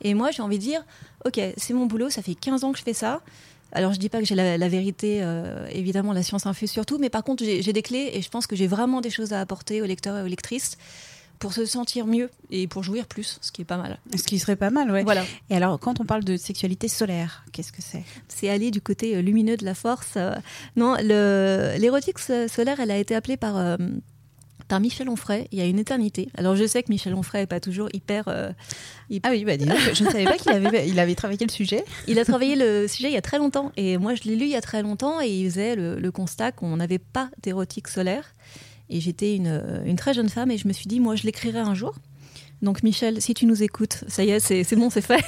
Et 0.02 0.14
moi, 0.14 0.32
j'ai 0.32 0.42
envie 0.42 0.58
de 0.58 0.64
dire, 0.64 0.84
ok, 1.26 1.40
c'est 1.58 1.74
mon 1.74 1.86
boulot, 1.86 2.10
ça 2.10 2.22
fait 2.22 2.34
15 2.34 2.64
ans 2.64 2.72
que 2.72 2.80
je 2.80 2.84
fais 2.84 2.94
ça. 2.94 3.22
Alors, 3.74 3.92
je 3.94 4.00
dis 4.00 4.10
pas 4.10 4.20
que 4.20 4.26
j'ai 4.26 4.36
la, 4.36 4.70
vérité, 4.70 5.20
euh, 5.22 5.68
évidemment, 5.72 6.14
la 6.14 6.24
science 6.24 6.46
infuse 6.46 6.72
surtout, 6.72 6.98
mais 7.00 7.10
par 7.10 7.24
contre, 7.24 7.44
j'ai 7.44 7.74
des 7.74 7.82
clés 7.82 8.12
et 8.14 8.22
je 8.22 8.30
pense 8.30 8.48
que 8.48 8.56
j'ai 8.56 8.68
vraiment 8.68 9.02
des 9.02 9.10
choses 9.10 9.34
à 9.34 9.42
apporter 9.42 9.82
aux 9.82 9.86
lecteurs 9.86 10.18
et 10.18 10.22
aux 10.22 10.28
lectrices 10.28 10.78
pour 11.40 11.54
se 11.54 11.66
sentir 11.66 12.06
mieux 12.06 12.30
et 12.52 12.68
pour 12.68 12.84
jouir 12.84 13.08
plus, 13.08 13.40
ce 13.42 13.52
qui 13.52 13.64
est 13.64 13.66
pas 13.66 13.78
mal. 13.78 13.98
Ce 14.16 14.24
qui 14.24 14.38
serait 14.38 14.56
pas 14.56 14.70
mal, 14.70 14.92
ouais. 14.92 15.04
Voilà. 15.04 15.26
Et 15.50 15.56
alors, 15.56 15.80
quand 15.80 16.00
on 16.00 16.06
parle 16.06 16.24
de 16.24 16.38
sexualité 16.38 16.88
solaire, 16.88 17.44
qu'est-ce 17.52 17.72
que 17.72 17.82
c'est? 17.82 18.04
C'est 18.28 18.48
aller 18.48 18.70
du 18.70 18.80
côté 18.80 19.16
euh, 19.16 19.22
lumineux 19.22 19.58
de 19.58 19.66
la 19.66 19.74
force. 19.74 20.20
non, 20.76 20.94
l'érotique 20.94 22.20
solaire, 22.20 22.80
elle 22.80 22.92
a 22.92 22.98
été 22.98 23.16
appelée 23.16 23.38
par 23.38 23.78
par 24.74 24.80
Michel 24.80 25.08
Onfray 25.08 25.48
il 25.52 25.60
y 25.60 25.62
a 25.62 25.66
une 25.66 25.78
éternité. 25.78 26.30
Alors 26.36 26.56
je 26.56 26.66
sais 26.66 26.82
que 26.82 26.92
Michel 26.92 27.14
Onfray 27.14 27.44
n'est 27.44 27.48
pas 27.48 27.60
toujours 27.60 27.90
hyper, 27.94 28.24
euh, 28.28 28.52
Ah 29.22 29.30
oui, 29.30 29.46
bah, 29.46 29.54
je 29.56 30.04
ne 30.04 30.10
savais 30.10 30.24
pas 30.24 30.38
qu'il 30.38 30.52
avait, 30.52 30.90
il 30.90 31.00
avait 31.00 31.14
travaillé 31.14 31.46
le 31.46 31.52
sujet. 31.52 31.86
Il 32.08 32.18
a 32.18 32.26
travaillé 32.26 32.56
le 32.56 32.88
sujet 32.88 33.10
il 33.10 33.14
y 33.14 33.18
a 33.18 33.22
très 33.22 33.38
longtemps. 33.38 33.72
Et 33.78 34.00
moi, 34.00 34.16
je 34.16 34.24
l'ai 34.24 34.36
lu 34.36 34.46
il 34.46 34.52
y 34.52 34.56
a 34.56 34.62
très 34.62 34.82
longtemps 34.82 35.22
et 35.22 35.28
il 35.28 35.48
faisait 35.48 35.76
le, 35.76 36.12
constat 36.12 36.52
qu'on 36.52 36.78
n'avait 36.78 36.98
pas 36.98 37.30
d'érotique 37.44 37.88
solaire. 37.88 38.34
Et 38.90 39.00
j'étais 39.00 39.36
une, 39.36 39.62
une, 39.86 39.96
très 39.96 40.16
jeune 40.16 40.30
femme 40.30 40.50
et 40.50 40.58
je 40.58 40.68
me 40.68 40.74
suis 40.74 40.88
dit, 40.88 41.00
moi, 41.00 41.16
je 41.16 41.24
l'écrirai 41.24 41.60
un 41.60 41.76
jour. 41.76 41.94
Donc 42.64 42.82
Michel, 42.82 43.22
si 43.22 43.34
tu 43.34 43.46
nous 43.46 43.62
écoutes, 43.62 44.06
ça 44.08 44.24
y 44.24 44.30
est, 44.30 44.40
c'est 44.40 44.76
bon, 44.78 44.90
c'est 44.90 45.02
fait. 45.02 45.22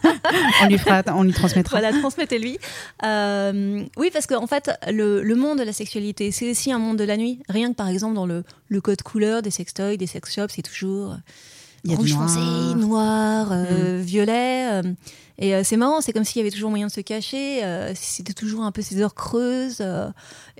on 0.62 0.68
lui 0.68 0.78
fera, 0.78 1.02
on 1.08 1.24
lui 1.24 1.32
transmettra. 1.32 1.80
Voilà, 1.80 1.98
transmettez-lui. 1.98 2.58
Euh, 3.02 3.84
oui, 3.96 4.10
parce 4.12 4.28
qu'en 4.28 4.44
en 4.44 4.46
fait, 4.46 4.70
le, 4.86 5.34
monde 5.34 5.58
de 5.58 5.64
la 5.64 5.72
sexualité, 5.72 6.30
c'est 6.30 6.48
aussi 6.48 6.70
un 6.70 6.78
monde 6.78 6.96
de 6.96 7.04
la 7.04 7.16
nuit. 7.16 7.40
Rien 7.48 7.70
que 7.70 7.74
par 7.74 7.88
exemple 7.88 8.14
dans 8.14 8.24
le, 8.24 8.44
code 8.80 9.02
couleur 9.02 9.42
des 9.42 9.50
sextoys, 9.50 9.96
des 9.96 10.06
sex 10.06 10.32
shops, 10.32 10.52
c'est 10.54 10.62
toujours 10.62 11.16
rouge 11.88 12.14
noir. 12.14 12.28
foncé, 12.28 12.76
noir, 12.76 13.48
euh, 13.50 13.98
mm. 13.98 14.02
violet. 14.02 14.68
Euh, 14.70 14.82
et 15.38 15.62
c'est 15.64 15.76
marrant, 15.76 16.00
c'est 16.00 16.12
comme 16.12 16.24
s'il 16.24 16.38
y 16.38 16.42
avait 16.42 16.50
toujours 16.50 16.70
moyen 16.70 16.86
de 16.86 16.92
se 16.92 17.00
cacher. 17.00 17.62
C'était 17.94 18.32
toujours 18.32 18.62
un 18.62 18.72
peu 18.72 18.80
ces 18.80 19.00
heures 19.00 19.14
creuses. 19.14 19.82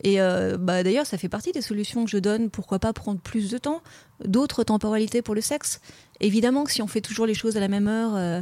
et 0.03 0.19
bah, 0.59 0.83
d'ailleurs, 0.83 1.07
ça 1.07 1.17
fait 1.17 1.29
partie 1.29 1.53
des 1.53 1.63
solutions 1.63 2.05
que 2.05 2.11
je 2.11 2.19
donne. 2.19 2.51
Pourquoi 2.51 2.79
pas 2.79 2.93
prendre 2.93 3.21
plus 3.21 3.51
de 3.51 3.59
temps, 3.59 3.83
d'autres 4.25 4.65
temporalités 4.65 5.23
pour 5.23 5.35
le 5.35 5.41
sexe 5.41 5.81
Évidemment 6.21 6.65
que 6.65 6.73
si 6.73 6.83
on 6.83 6.87
fait 6.87 7.01
toujours 7.01 7.27
les 7.27 7.35
choses 7.35 7.57
à 7.57 7.61
la 7.61 7.69
même 7.69 7.89
heure, 7.89 8.17
euh, 8.17 8.41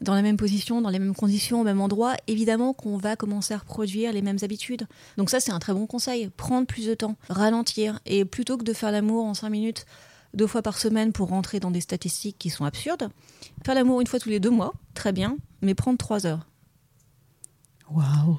dans 0.00 0.14
la 0.14 0.22
même 0.22 0.36
position, 0.36 0.80
dans 0.80 0.90
les 0.90 0.98
mêmes 0.98 1.14
conditions, 1.14 1.60
au 1.60 1.64
même 1.64 1.80
endroit, 1.80 2.14
évidemment 2.26 2.72
qu'on 2.72 2.96
va 2.96 3.16
commencer 3.16 3.52
à 3.52 3.58
reproduire 3.58 4.12
les 4.12 4.22
mêmes 4.22 4.38
habitudes. 4.42 4.86
Donc 5.16 5.28
ça, 5.28 5.40
c'est 5.40 5.52
un 5.52 5.58
très 5.58 5.74
bon 5.74 5.86
conseil. 5.86 6.30
Prendre 6.36 6.66
plus 6.66 6.86
de 6.86 6.94
temps, 6.94 7.16
ralentir. 7.28 8.00
Et 8.06 8.24
plutôt 8.24 8.56
que 8.56 8.64
de 8.64 8.72
faire 8.72 8.92
l'amour 8.92 9.24
en 9.24 9.34
cinq 9.34 9.50
minutes 9.50 9.86
deux 10.34 10.46
fois 10.46 10.62
par 10.62 10.78
semaine 10.78 11.12
pour 11.12 11.28
rentrer 11.28 11.60
dans 11.60 11.70
des 11.70 11.80
statistiques 11.80 12.36
qui 12.38 12.50
sont 12.50 12.64
absurdes, 12.64 13.08
faire 13.64 13.74
l'amour 13.74 14.00
une 14.00 14.06
fois 14.06 14.18
tous 14.18 14.28
les 14.28 14.40
deux 14.40 14.50
mois, 14.50 14.72
très 14.94 15.12
bien, 15.12 15.36
mais 15.62 15.74
prendre 15.74 15.98
trois 15.98 16.26
heures. 16.26 16.46
Waouh 17.92 18.38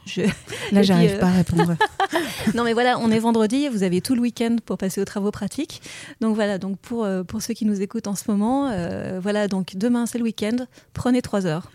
Là, 0.71 0.81
j'arrive 0.81 1.19
pas 1.19 1.27
à 1.27 1.31
répondre. 1.31 1.75
non, 2.55 2.63
mais 2.63 2.71
voilà, 2.71 2.98
on 3.00 3.12
est 3.12 3.19
vendredi, 3.19 3.67
vous 3.67 3.83
avez 3.83 4.00
tout 4.00 4.15
le 4.15 4.21
week-end 4.21 4.55
pour 4.65 4.77
passer 4.77 5.01
aux 5.01 5.05
travaux 5.05 5.31
pratiques. 5.31 5.81
Donc 6.21 6.36
voilà, 6.36 6.57
donc 6.57 6.77
pour, 6.79 7.03
euh, 7.03 7.24
pour 7.24 7.41
ceux 7.41 7.53
qui 7.53 7.65
nous 7.65 7.81
écoutent 7.81 8.07
en 8.07 8.15
ce 8.15 8.31
moment, 8.31 8.69
euh, 8.69 9.19
voilà, 9.21 9.50
donc 9.50 9.75
demain 9.75 10.05
c'est 10.05 10.19
le 10.19 10.24
week-end, 10.24 10.55
prenez 10.93 11.21
trois 11.21 11.45
heures. 11.45 11.69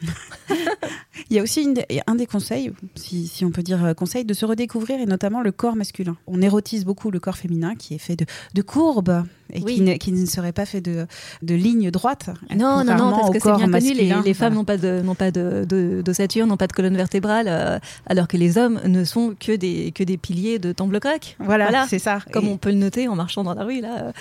Il 1.30 1.36
y 1.36 1.40
a 1.40 1.42
aussi 1.42 1.62
une 1.62 1.74
un 2.06 2.14
des 2.14 2.26
conseils, 2.26 2.70
si, 2.94 3.26
si 3.26 3.44
on 3.44 3.50
peut 3.50 3.62
dire 3.62 3.84
euh, 3.84 3.94
conseil, 3.94 4.24
de 4.24 4.32
se 4.34 4.44
redécouvrir 4.46 5.00
et 5.00 5.06
notamment 5.06 5.40
le 5.42 5.50
corps 5.52 5.74
masculin. 5.76 6.16
On 6.26 6.40
érotise 6.40 6.84
beaucoup 6.84 7.10
le 7.10 7.18
corps 7.20 7.36
féminin 7.36 7.74
qui 7.74 7.94
est 7.94 7.98
fait 7.98 8.16
de, 8.16 8.26
de 8.54 8.62
courbes 8.62 9.24
et 9.52 9.60
Oui. 9.62 9.74
qui, 9.76 9.80
ne, 9.80 9.94
qui 9.94 10.12
ne 10.12 10.26
serait 10.26 10.52
pas 10.52 10.66
fait 10.66 10.80
de, 10.80 11.06
de 11.42 11.54
lignes 11.54 11.90
droites. 11.90 12.30
Non, 12.50 12.84
non, 12.84 12.84
non, 12.84 12.84
contrairement 12.84 13.10
parce 13.18 13.30
que 13.30 13.38
c'est 13.40 13.56
bien 13.56 13.70
connu, 13.70 13.92
les, 13.94 13.94
masculin. 14.08 14.22
les 14.24 14.34
femmes 14.34 14.54
n'ont 14.54 14.64
pas 14.64 14.76
de, 14.76 15.02
n'ont 15.02 15.14
pas 15.14 15.30
de, 15.30 15.64
de- 15.68 16.02
d'ossature, 16.04 16.46
n'ont 16.46 16.56
pas 16.56 16.66
de 16.66 16.72
colonne 16.72 16.96
vertébrale, 16.96 17.46
euh, 17.48 17.78
alors 18.06 18.26
que 18.28 18.36
les 18.36 18.58
hommes 18.58 18.80
ne 18.86 19.04
sont 19.04 19.34
que 19.38 19.52
des, 19.54 19.92
que 19.92 20.02
des 20.04 20.16
piliers 20.16 20.58
de 20.58 20.72
temple 20.72 20.98
grec. 21.00 21.36
Voilà, 21.40 21.66
Voilà. 21.66 21.86
c'est 21.88 21.98
ça. 22.00 22.18
Comme 22.32 22.46
Et- 22.46 22.50
on 22.50 22.56
peut 22.58 22.70
le 22.70 22.76
noter 22.76 23.08
en 23.08 23.14
marchant 23.16 23.44
dans 23.44 23.54
la 23.54 23.64
rue, 23.64 23.80
là. 23.80 24.12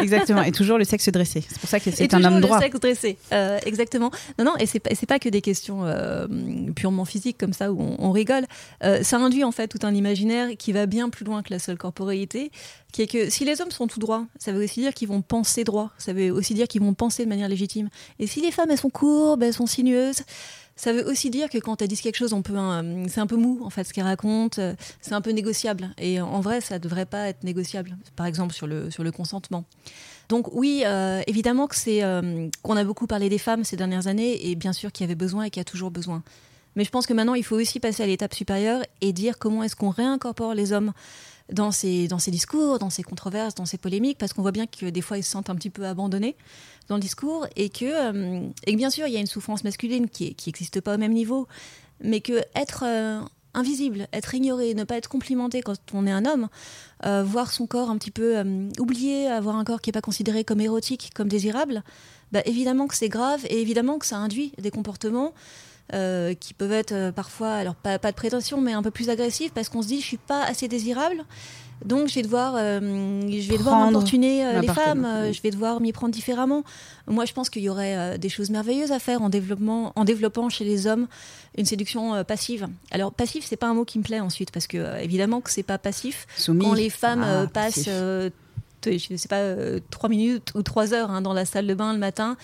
Exactement. 0.00 0.42
Et 0.42 0.52
toujours 0.52 0.78
le 0.78 0.84
sexe 0.84 1.08
dressé. 1.10 1.44
C'est 1.48 1.58
pour 1.58 1.68
ça 1.68 1.80
que 1.80 1.90
c'est 1.90 2.04
un 2.14 2.18
toujours 2.18 2.26
homme 2.32 2.34
le 2.36 2.40
droit. 2.42 2.60
sexe 2.60 2.80
dressé. 2.80 3.16
Euh, 3.32 3.58
exactement. 3.66 4.10
Non, 4.38 4.44
non, 4.44 4.56
et 4.58 4.66
c'est 4.66 4.80
pas, 4.80 4.90
c'est 4.94 5.06
pas 5.06 5.18
que 5.18 5.28
des 5.28 5.40
questions 5.40 5.84
euh, 5.84 6.26
purement 6.74 7.04
physiques 7.04 7.38
comme 7.38 7.52
ça 7.52 7.72
où 7.72 7.80
on, 7.80 7.96
on 7.98 8.12
rigole. 8.12 8.46
Euh, 8.84 9.02
ça 9.02 9.18
induit 9.18 9.44
en 9.44 9.52
fait 9.52 9.68
tout 9.68 9.80
un 9.82 9.94
imaginaire 9.94 10.56
qui 10.58 10.72
va 10.72 10.86
bien 10.86 11.08
plus 11.08 11.24
loin 11.24 11.42
que 11.42 11.50
la 11.50 11.58
seule 11.58 11.78
corporéité, 11.78 12.50
qui 12.92 13.02
est 13.02 13.06
que 13.06 13.30
si 13.30 13.44
les 13.44 13.60
hommes 13.60 13.70
sont 13.70 13.86
tout 13.86 14.00
droits, 14.00 14.26
ça 14.38 14.52
veut 14.52 14.64
aussi 14.64 14.80
dire 14.80 14.94
qu'ils 14.94 15.08
vont 15.08 15.22
penser 15.22 15.64
droit. 15.64 15.90
Ça 15.98 16.12
veut 16.12 16.30
aussi 16.30 16.54
dire 16.54 16.68
qu'ils 16.68 16.82
vont 16.82 16.94
penser 16.94 17.24
de 17.24 17.28
manière 17.28 17.48
légitime. 17.48 17.88
Et 18.18 18.26
si 18.26 18.40
les 18.40 18.50
femmes 18.50 18.70
elles 18.70 18.78
sont 18.78 18.90
courbes, 18.90 19.42
elles 19.42 19.54
sont 19.54 19.66
sinueuses. 19.66 20.22
Ça 20.80 20.94
veut 20.94 21.06
aussi 21.06 21.28
dire 21.28 21.50
que 21.50 21.58
quand 21.58 21.82
elles 21.82 21.88
disent 21.88 22.00
quelque 22.00 22.16
chose, 22.16 22.32
on 22.32 22.40
peut, 22.40 22.56
un- 22.56 23.06
c'est 23.08 23.20
un 23.20 23.26
peu 23.26 23.36
mou 23.36 23.60
en 23.62 23.68
fait 23.68 23.84
ce 23.84 23.92
qu'elles 23.92 24.04
racontent, 24.04 24.58
euh, 24.62 24.74
c'est 25.02 25.12
un 25.12 25.20
peu 25.20 25.30
négociable. 25.30 25.90
Et 25.98 26.22
en 26.22 26.40
vrai, 26.40 26.62
ça 26.62 26.78
devrait 26.78 27.04
pas 27.04 27.28
être 27.28 27.44
négociable. 27.44 27.98
Par 28.16 28.24
exemple 28.24 28.54
sur 28.54 28.66
le 28.66 28.90
sur 28.90 29.04
le 29.04 29.12
consentement. 29.12 29.64
Donc 30.30 30.54
oui, 30.54 30.82
euh, 30.86 31.20
évidemment 31.26 31.66
que 31.66 31.76
c'est 31.76 32.02
euh, 32.02 32.48
qu'on 32.62 32.76
a 32.78 32.84
beaucoup 32.84 33.06
parlé 33.06 33.28
des 33.28 33.36
femmes 33.36 33.62
ces 33.64 33.76
dernières 33.76 34.06
années 34.06 34.48
et 34.50 34.54
bien 34.54 34.72
sûr 34.72 34.90
qu'il 34.90 35.04
y 35.04 35.08
avait 35.08 35.14
besoin 35.16 35.44
et 35.44 35.50
qu'il 35.50 35.60
y 35.60 35.66
a 35.68 35.70
toujours 35.74 35.90
besoin. 35.90 36.22
Mais 36.76 36.84
je 36.84 36.90
pense 36.90 37.06
que 37.06 37.12
maintenant 37.12 37.34
il 37.34 37.44
faut 37.44 37.56
aussi 37.60 37.78
passer 37.78 38.02
à 38.02 38.06
l'étape 38.06 38.32
supérieure 38.32 38.80
et 39.02 39.12
dire 39.12 39.38
comment 39.38 39.62
est-ce 39.64 39.76
qu'on 39.76 39.90
réincorpore 39.90 40.54
les 40.54 40.72
hommes 40.72 40.92
dans 41.52 41.70
ces 41.70 42.08
dans 42.08 42.18
discours, 42.18 42.78
dans 42.78 42.90
ces 42.90 43.02
controverses, 43.02 43.54
dans 43.54 43.66
ces 43.66 43.78
polémiques, 43.78 44.18
parce 44.18 44.32
qu'on 44.32 44.42
voit 44.42 44.52
bien 44.52 44.66
que 44.66 44.86
des 44.86 45.00
fois 45.00 45.18
ils 45.18 45.24
se 45.24 45.30
sentent 45.30 45.50
un 45.50 45.54
petit 45.54 45.70
peu 45.70 45.86
abandonnés 45.86 46.36
dans 46.88 46.96
le 46.96 47.00
discours 47.00 47.46
et 47.56 47.68
que 47.68 47.84
euh, 47.84 48.48
et 48.66 48.76
bien 48.76 48.90
sûr 48.90 49.06
il 49.06 49.12
y 49.12 49.16
a 49.16 49.20
une 49.20 49.26
souffrance 49.26 49.64
masculine 49.64 50.08
qui 50.08 50.36
n'existe 50.46 50.80
pas 50.80 50.94
au 50.94 50.98
même 50.98 51.12
niveau, 51.12 51.48
mais 52.02 52.20
que 52.20 52.40
être 52.54 52.84
euh, 52.86 53.20
invisible, 53.54 54.06
être 54.12 54.34
ignoré, 54.34 54.74
ne 54.74 54.84
pas 54.84 54.96
être 54.96 55.08
complimenté 55.08 55.60
quand 55.60 55.76
on 55.92 56.06
est 56.06 56.12
un 56.12 56.24
homme, 56.24 56.48
euh, 57.04 57.22
voir 57.24 57.52
son 57.52 57.66
corps 57.66 57.90
un 57.90 57.98
petit 57.98 58.12
peu 58.12 58.42
oublié, 58.78 59.26
avoir 59.26 59.56
un 59.56 59.64
corps 59.64 59.80
qui 59.80 59.88
n'est 59.88 59.92
pas 59.92 60.00
considéré 60.00 60.44
comme 60.44 60.60
érotique, 60.60 61.10
comme 61.14 61.28
désirable, 61.28 61.82
bah, 62.32 62.42
évidemment 62.44 62.86
que 62.86 62.94
c'est 62.94 63.08
grave 63.08 63.44
et 63.46 63.60
évidemment 63.60 63.98
que 63.98 64.06
ça 64.06 64.18
induit 64.18 64.52
des 64.58 64.70
comportements 64.70 65.34
euh, 65.92 66.34
qui 66.34 66.54
peuvent 66.54 66.72
être 66.72 66.92
euh, 66.92 67.12
parfois, 67.12 67.52
alors 67.52 67.74
pas, 67.74 67.98
pas 67.98 68.10
de 68.10 68.16
prétention, 68.16 68.60
mais 68.60 68.72
un 68.72 68.82
peu 68.82 68.90
plus 68.90 69.10
agressifs 69.10 69.52
parce 69.52 69.68
qu'on 69.68 69.82
se 69.82 69.88
dit 69.88 70.00
je 70.00 70.06
suis 70.06 70.16
pas 70.18 70.42
assez 70.44 70.68
désirable. 70.68 71.24
Donc 71.84 72.08
je 72.08 72.14
vais 72.14 72.22
devoir, 72.22 72.54
euh, 72.56 72.78
je 73.30 73.48
vais 73.48 73.56
devoir 73.56 73.76
importuner 73.76 74.44
euh, 74.44 74.60
les 74.60 74.68
femmes, 74.68 75.04
euh, 75.04 75.32
je 75.32 75.40
vais 75.40 75.50
devoir 75.50 75.80
m'y 75.80 75.92
prendre 75.92 76.12
différemment. 76.12 76.62
Moi, 77.06 77.24
je 77.24 77.32
pense 77.32 77.48
qu'il 77.48 77.62
y 77.62 77.68
aurait 77.68 78.18
des 78.18 78.28
choses 78.28 78.50
merveilleuses 78.50 78.92
à 78.92 78.98
faire 78.98 79.22
en 79.22 79.30
développement, 79.30 79.92
en 79.96 80.04
développant 80.04 80.48
chez 80.48 80.64
les 80.64 80.86
hommes 80.86 81.06
une 81.56 81.64
séduction 81.64 82.22
passive. 82.24 82.68
Alors 82.90 83.12
passif, 83.12 83.44
c'est 83.48 83.56
pas 83.56 83.68
un 83.68 83.74
mot 83.74 83.84
qui 83.84 83.98
me 83.98 84.04
plaît 84.04 84.20
ensuite 84.20 84.50
parce 84.50 84.66
que 84.66 85.00
évidemment 85.02 85.40
que 85.40 85.50
c'est 85.50 85.62
pas 85.62 85.78
passif 85.78 86.26
Soumis. 86.36 86.64
quand 86.64 86.74
les 86.74 86.90
femmes 86.90 87.24
Ah, 87.26 87.46
passent, 87.52 87.88
je 87.88 89.16
sais 89.16 89.28
pas, 89.28 89.54
trois 89.90 90.08
minutes 90.08 90.52
ou 90.54 90.62
trois 90.62 90.94
heures 90.94 91.10
hein, 91.10 91.22
dans 91.22 91.32
la 91.32 91.44
salle 91.44 91.66
de 91.66 91.74
bain 91.74 91.92
le 91.92 91.98
matin 91.98 92.36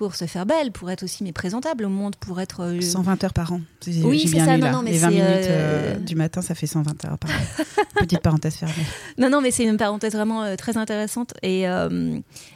pour 0.00 0.14
se 0.16 0.24
faire 0.24 0.46
belle, 0.46 0.72
pour 0.72 0.90
être 0.90 1.02
aussi 1.02 1.22
mais 1.22 1.32
présentable 1.32 1.84
au 1.84 1.90
monde, 1.90 2.16
pour 2.16 2.40
être. 2.40 2.60
euh, 2.62 2.80
120 2.80 3.22
heures 3.22 3.34
par 3.34 3.52
an. 3.52 3.60
Oui, 3.86 4.26
c'est 4.26 4.38
ça, 4.38 4.56
lu, 4.56 4.62
non, 4.62 4.72
non, 4.72 4.82
mais 4.82 4.92
Les 4.92 4.98
20 4.98 5.08
c'est, 5.08 5.14
minutes 5.14 5.28
euh, 5.28 5.94
euh, 5.94 5.96
du 5.98 6.14
matin, 6.14 6.40
ça 6.40 6.54
fait 6.54 6.66
120 6.66 7.04
heures 7.04 7.18
par 7.18 7.30
an. 7.30 7.64
Petite 8.00 8.20
parenthèse 8.20 8.54
fermée. 8.54 8.72
Non, 9.18 9.28
non, 9.28 9.42
mais 9.42 9.50
c'est 9.50 9.64
une 9.64 9.76
parenthèse 9.76 10.14
vraiment 10.14 10.42
euh, 10.42 10.56
très 10.56 10.78
intéressante. 10.78 11.34
Et, 11.42 11.66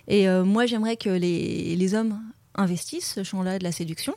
et 0.08 0.28
moi, 0.42 0.64
j'aimerais 0.64 0.96
que 0.96 1.10
les, 1.10 1.76
les 1.76 1.94
hommes 1.94 2.18
investissent 2.54 3.12
ce 3.14 3.22
champ-là 3.22 3.58
de 3.58 3.64
la 3.64 3.72
séduction. 3.72 4.14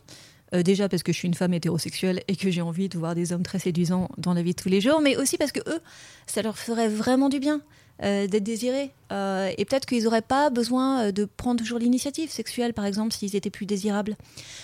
Euh, 0.55 0.63
déjà 0.63 0.87
parce 0.87 1.03
que 1.03 1.11
je 1.11 1.17
suis 1.17 1.27
une 1.27 1.33
femme 1.33 1.53
hétérosexuelle 1.53 2.23
et 2.29 2.37
que 2.37 2.49
j'ai 2.49 2.61
envie 2.61 2.87
de 2.87 2.97
voir 2.97 3.13
des 3.15 3.33
hommes 3.33 3.43
très 3.43 3.59
séduisants 3.59 4.09
dans 4.17 4.33
la 4.33 4.41
vie 4.41 4.51
de 4.51 4.61
tous 4.61 4.69
les 4.69 4.79
jours, 4.79 5.01
mais 5.01 5.17
aussi 5.17 5.37
parce 5.37 5.51
que 5.51 5.59
eux, 5.67 5.79
ça 6.27 6.41
leur 6.41 6.57
ferait 6.57 6.87
vraiment 6.87 7.27
du 7.27 7.39
bien 7.39 7.59
euh, 8.03 8.27
d'être 8.27 8.43
désirés. 8.43 8.91
Euh, 9.11 9.51
et 9.57 9.65
peut-être 9.65 9.85
qu'ils 9.85 10.03
n'auraient 10.03 10.21
pas 10.21 10.49
besoin 10.49 11.07
euh, 11.07 11.11
de 11.11 11.25
prendre 11.25 11.59
toujours 11.59 11.79
l'initiative 11.79 12.29
sexuelle, 12.29 12.73
par 12.73 12.85
exemple, 12.85 13.13
s'ils 13.13 13.35
étaient 13.35 13.49
plus 13.49 13.65
désirables. 13.65 14.15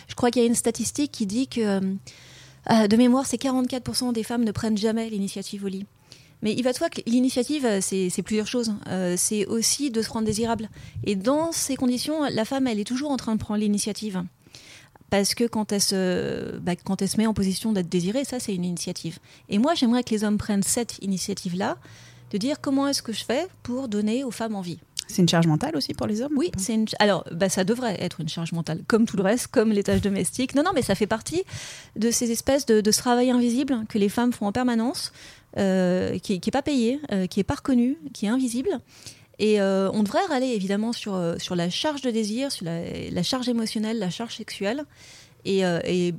Je 0.08 0.16
crois 0.16 0.32
qu'il 0.32 0.42
y 0.42 0.46
a 0.46 0.48
une 0.48 0.56
statistique 0.56 1.12
qui 1.12 1.26
dit 1.26 1.48
que, 1.48 1.80
de 1.80 2.96
mémoire, 2.96 3.26
c'est 3.26 3.42
44% 3.42 4.14
des 4.14 4.24
femmes 4.24 4.44
ne 4.44 4.52
prennent 4.52 4.78
jamais 4.78 5.10
l'initiative 5.10 5.66
au 5.66 5.68
lit. 5.68 5.86
Mais 6.44 6.54
il 6.54 6.62
va 6.62 6.74
de 6.74 6.78
soi 6.78 6.90
que 6.90 7.00
l'initiative, 7.08 7.66
c'est 7.80 8.22
plusieurs 8.22 8.48
choses. 8.48 8.76
Euh, 8.88 9.16
c'est 9.18 9.46
aussi 9.46 9.92
de 9.92 10.02
se 10.02 10.10
rendre 10.10 10.26
désirable. 10.26 10.70
Et 11.06 11.16
dans 11.16 11.54
ces 11.54 11.78
conditions, 11.78 12.26
la 12.30 12.44
femme, 12.44 12.68
elle 12.68 12.82
est 12.82 12.84
toujours 12.84 13.12
en 13.12 13.18
train 13.18 13.34
de 13.34 13.40
prendre 13.40 13.62
l'initiative. 13.62 14.22
Parce 15.10 15.36
que 15.36 15.46
quand 15.46 15.72
elle, 15.72 15.82
se, 15.82 16.58
bah, 16.58 16.76
quand 16.76 17.02
elle 17.02 17.08
se 17.08 17.16
met 17.16 17.28
en 17.28 17.34
position 17.34 17.72
d'être 17.72 17.88
désirée, 17.88 18.26
ça, 18.26 18.42
c'est 18.42 18.54
une 18.54 18.66
initiative. 18.66 19.20
Et 19.48 19.58
moi, 19.58 19.74
j'aimerais 19.74 20.04
que 20.04 20.10
les 20.10 20.26
hommes 20.26 20.38
prennent 20.38 20.64
cette 20.64 20.98
initiative-là, 21.02 21.78
de 22.34 22.38
dire 22.38 22.60
comment 22.60 22.88
est-ce 22.88 23.02
que 23.02 23.14
je 23.14 23.24
fais 23.24 23.48
pour 23.62 23.88
donner 23.88 24.24
aux 24.24 24.32
femmes 24.32 24.56
envie. 24.56 24.80
C'est 25.08 25.22
une 25.22 25.30
charge 25.30 25.48
mentale 25.48 25.76
aussi 25.76 25.94
pour 25.94 26.08
les 26.08 26.22
hommes 26.22 26.34
Oui, 26.36 26.52
c'est 26.58 26.74
une... 26.74 26.86
alors 27.00 27.26
bah, 27.32 27.50
ça 27.50 27.64
devrait 27.64 27.98
être 28.00 28.22
une 28.22 28.30
charge 28.30 28.52
mentale, 28.52 28.82
comme 28.88 29.06
tout 29.06 29.18
le 29.18 29.24
reste, 29.24 29.48
comme 29.48 29.72
les 29.72 29.84
tâches 29.84 30.02
domestiques. 30.02 30.56
Non, 30.56 30.64
non, 30.64 30.72
mais 30.74 30.82
ça 30.82 30.96
fait 30.96 31.08
partie 31.08 31.44
de 31.96 32.10
ces 32.10 32.32
espèces 32.32 32.66
de, 32.66 32.82
de 32.82 32.92
ce 32.92 33.00
travail 33.00 33.30
invisible 33.30 33.86
que 33.90 33.98
les 33.98 34.10
femmes 34.10 34.34
font 34.34 34.48
en 34.48 34.52
permanence, 34.52 35.12
euh, 35.58 36.18
qui 36.20 36.34
n'est 36.44 36.52
pas 36.52 36.64
payé, 36.64 37.00
euh, 37.12 37.28
qui 37.28 37.40
n'est 37.40 37.44
pas 37.44 37.56
reconnu, 37.56 37.98
qui 38.14 38.26
est 38.26 38.30
invisible. 38.30 38.80
Et 39.40 39.62
euh, 39.62 39.92
on 39.94 40.04
devrait 40.04 40.26
râler 40.30 40.48
évidemment 40.48 40.94
sur, 40.94 41.20
sur 41.38 41.56
la 41.56 41.70
charge 41.70 42.02
de 42.02 42.10
désir, 42.10 42.52
sur 42.52 42.66
la, 42.66 42.82
la 43.12 43.24
charge 43.24 43.50
émotionnelle, 43.50 44.00
la 44.00 44.10
charge 44.10 44.38
sexuelle. 44.38 44.86
Et, 45.46 45.60
et, 45.60 46.14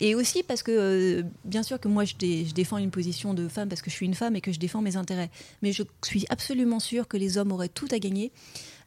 et 0.00 0.14
aussi 0.14 0.42
parce 0.42 0.62
que, 0.62 0.72
euh, 0.72 1.22
bien 1.44 1.62
sûr 1.62 1.78
que 1.78 1.88
moi, 1.88 2.04
je, 2.04 2.14
dé- 2.16 2.44
je 2.46 2.54
défends 2.54 2.78
une 2.78 2.90
position 2.90 3.34
de 3.34 3.48
femme 3.48 3.68
parce 3.68 3.82
que 3.82 3.90
je 3.90 3.94
suis 3.96 4.06
une 4.06 4.14
femme 4.14 4.34
et 4.36 4.40
que 4.40 4.52
je 4.52 4.58
défends 4.58 4.80
mes 4.82 4.96
intérêts. 4.96 5.30
Mais 5.62 5.72
je 5.72 5.82
suis 6.04 6.24
absolument 6.30 6.80
sûre 6.80 7.06
que 7.08 7.16
les 7.16 7.38
hommes 7.38 7.52
auraient 7.52 7.68
tout 7.68 7.88
à 7.90 7.98
gagner 7.98 8.32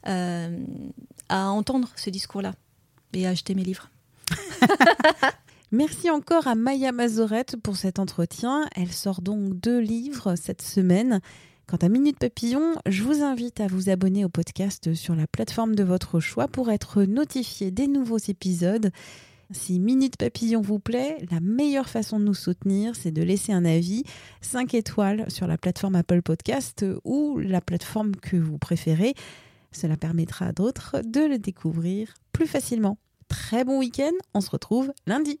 euh, 0.06 0.58
à 1.28 1.48
entendre 1.50 1.88
ce 1.96 2.10
discours-là 2.10 2.54
et 3.12 3.26
à 3.26 3.30
acheter 3.30 3.54
mes 3.54 3.64
livres. 3.64 3.90
Merci 5.72 6.08
encore 6.10 6.46
à 6.46 6.54
Maya 6.54 6.92
Mazorette 6.92 7.56
pour 7.62 7.76
cet 7.76 7.98
entretien. 7.98 8.68
Elle 8.76 8.92
sort 8.92 9.22
donc 9.22 9.58
deux 9.60 9.80
livres 9.80 10.36
cette 10.36 10.62
semaine. 10.62 11.20
Quant 11.66 11.78
à 11.78 11.88
Minute 11.88 12.18
Papillon, 12.18 12.74
je 12.86 13.02
vous 13.02 13.22
invite 13.22 13.58
à 13.60 13.66
vous 13.66 13.88
abonner 13.88 14.24
au 14.24 14.28
podcast 14.28 14.94
sur 14.94 15.14
la 15.16 15.26
plateforme 15.26 15.74
de 15.74 15.82
votre 15.82 16.20
choix 16.20 16.46
pour 16.46 16.70
être 16.70 17.04
notifié 17.04 17.70
des 17.70 17.88
nouveaux 17.88 18.18
épisodes. 18.18 18.90
Si 19.54 19.78
Minute 19.78 20.16
Papillon 20.16 20.60
vous 20.60 20.80
plaît, 20.80 21.16
la 21.30 21.38
meilleure 21.40 21.88
façon 21.88 22.18
de 22.18 22.24
nous 22.24 22.34
soutenir, 22.34 22.96
c'est 22.96 23.12
de 23.12 23.22
laisser 23.22 23.52
un 23.52 23.64
avis 23.64 24.02
5 24.40 24.74
étoiles 24.74 25.30
sur 25.30 25.46
la 25.46 25.56
plateforme 25.56 25.94
Apple 25.94 26.22
Podcast 26.22 26.84
ou 27.04 27.38
la 27.38 27.60
plateforme 27.60 28.16
que 28.16 28.36
vous 28.36 28.58
préférez. 28.58 29.14
Cela 29.70 29.96
permettra 29.96 30.46
à 30.46 30.52
d'autres 30.52 30.96
de 31.04 31.20
le 31.20 31.38
découvrir 31.38 32.14
plus 32.32 32.48
facilement. 32.48 32.98
Très 33.28 33.64
bon 33.64 33.78
week-end, 33.78 34.12
on 34.34 34.40
se 34.40 34.50
retrouve 34.50 34.92
lundi. 35.06 35.40